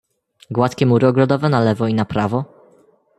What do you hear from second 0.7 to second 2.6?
mury ogrodowe na lewo i na prawo?"